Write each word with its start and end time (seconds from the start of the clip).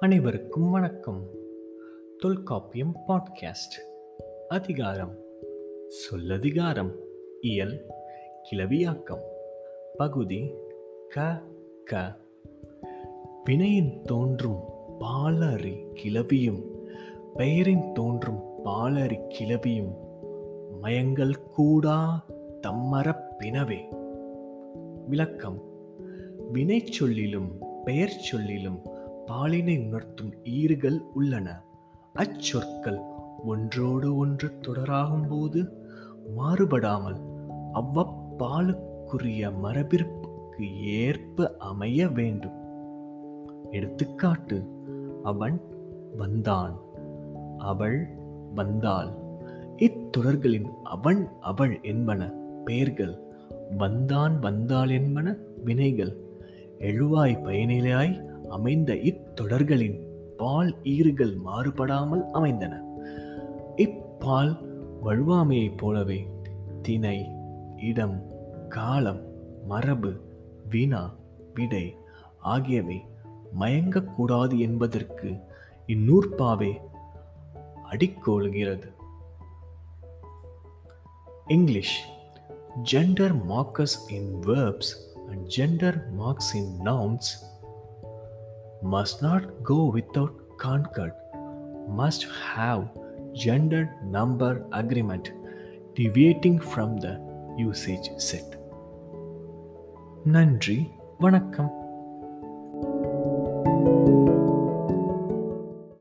அனைவருக்கும் 0.00 0.70
வணக்கம். 0.70 1.26
தொல்காப்பியம் 2.18 2.96
பாட்காஸ்ட். 3.08 3.74
அதிகாரம். 4.48 5.14
சொல்லதிகாரம். 5.88 6.90
இயல். 7.40 7.86
கிளவியாக்கம். 8.50 9.20
பகுதி 9.96 10.54
க 11.08 11.42
க. 11.84 12.16
வினையின் 13.44 14.02
தோன்றும் 14.02 14.60
பாலறி 14.98 15.76
கிளவியும் 15.94 16.62
பெயரின் 17.36 17.92
தோன்றும் 17.92 18.62
பாலறி 18.62 19.16
கிளவியும் 19.16 19.94
மயங்கள் 20.80 21.40
கூடா 21.40 22.24
தம்மரப் 22.60 23.24
பினவே 23.38 23.80
விளக்கம். 25.08 25.62
வினை 26.52 26.86
சொல்லிலும் 26.86 27.58
பெயர் 27.84 28.08
சொல்லிலும் 28.08 28.96
பாலினை 29.28 29.86
உணர்த்தும் 29.86 30.32
ஈறுகள் 30.44 31.00
உள்ளன. 31.14 31.62
அச்சொற்கள் 32.14 32.98
ஒன்றோடு 33.44 34.16
ஒன்று 34.16 34.52
தொடராகும் 34.60 35.28
போது 35.28 35.72
மாறுபடாமல் 36.38 37.20
அவ்வப்பாலுக்குரிய 37.74 39.58
மரபிற்கு 39.58 40.82
ஏற்ப 40.82 41.54
அமைய 41.58 42.08
வேண்டும். 42.08 42.56
எடுத்துக்காட்டு 43.70 44.64
அவன் 45.22 45.60
வந்தான். 46.16 46.78
அவள் 47.58 48.08
வந்தாள். 48.54 49.12
இத்தொடர்களின் 49.76 50.66
அவன் 50.82 51.28
அவள் 51.40 51.78
என்பன 51.82 52.32
பெயர்கள். 52.64 53.18
வந்தான் 53.76 54.38
வந்தாள் 54.38 54.88
என்பன 54.88 55.36
வினைகள். 55.64 56.16
எழுவாய் 56.78 57.42
பயனிலையாய் 57.42 58.27
அமைந்த 58.48 58.96
இத்தொடர்களின் 58.96 60.06
பால் 60.36 60.82
ஈறுகள் 60.82 61.38
மாறுபடாமல் 61.38 62.30
அமைந்தன. 62.30 62.82
இப்பால் 63.76 64.66
வழுவாமையைப் 65.04 65.76
போலவே 65.76 66.28
திணை 66.82 67.30
இடம் 67.76 68.22
காலம் 68.68 69.20
மரபு 69.66 70.20
வினா 70.68 71.14
விடை 71.54 71.96
ஆகியவை 72.38 73.04
மயங்கக்கூடாது 73.60 74.58
என்பதற்கு 74.58 75.36
இந்நூற்பாவே 75.86 76.80
அடிக்கோளுகிறது. 77.90 78.92
English 81.46 82.16
Gender 82.92 83.34
markers 83.48 84.10
in 84.10 84.40
verbs 84.40 84.88
and 85.28 85.46
gender 85.56 86.02
marks 86.18 86.54
in 86.54 86.80
nouns 86.80 87.47
must 88.81 89.21
not 89.21 89.63
go 89.63 89.85
without 89.85 90.57
concord, 90.57 91.13
must 91.87 92.25
have 92.55 92.89
gender 93.33 93.95
number 94.03 94.65
agreement 94.71 95.31
deviating 95.95 96.59
from 96.59 96.97
the 96.97 97.19
usage 97.57 98.09
set. 98.17 98.49
நன்றி 100.25 100.91
வணக்கம் 101.19 101.76